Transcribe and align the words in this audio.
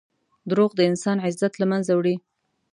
دروغ 0.49 0.71
د 0.75 0.81
انسان 0.91 1.17
عزت 1.25 1.53
له 1.57 1.65
منځه 1.71 1.91
وړي. 1.95 2.15